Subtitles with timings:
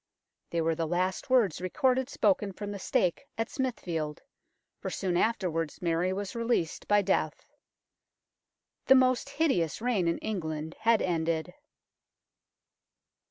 [0.49, 4.23] They were the last words recorded spoken from the stake at Smithfield,
[4.79, 7.45] for soon afterwards Mary was released by death.
[8.87, 11.53] The most hideous reign in England had ended.